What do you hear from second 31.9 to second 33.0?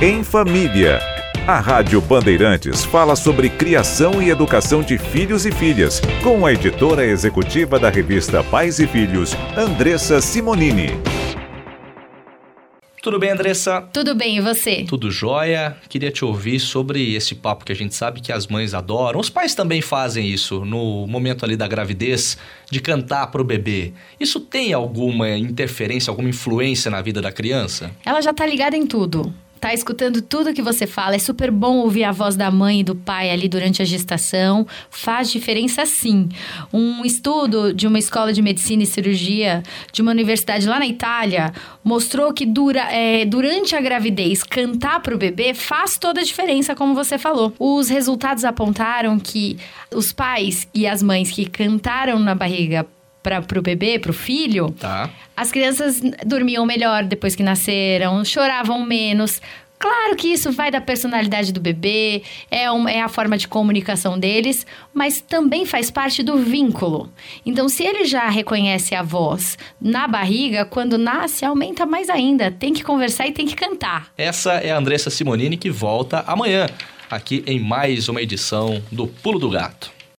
a voz da mãe e do